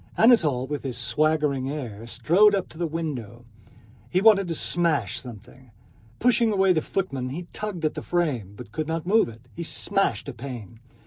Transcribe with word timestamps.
Anatole 0.17 0.65
with 0.65 0.81
his 0.81 0.97
swaggering 0.97 1.69
air 1.69 2.07
strode 2.07 2.55
up 2.55 2.67
to 2.69 2.77
the 2.79 2.87
window. 2.87 3.45
He 4.09 4.19
wanted 4.19 4.47
to 4.47 4.55
smash 4.55 5.19
something. 5.19 5.69
Pushing 6.17 6.51
away 6.51 6.73
the 6.73 6.81
footmen 6.81 7.29
he 7.29 7.45
tugged 7.53 7.85
at 7.85 7.93
the 7.93 8.01
frame, 8.01 8.53
but 8.55 8.71
could 8.71 8.87
not 8.87 9.05
move 9.05 9.29
it. 9.29 9.45
He 9.53 9.61
smashed 9.61 10.27
a 10.27 10.33
pane. 10.33 10.79